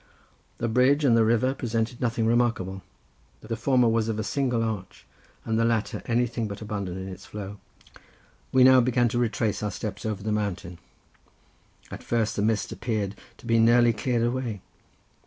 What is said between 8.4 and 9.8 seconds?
We now began to retrace our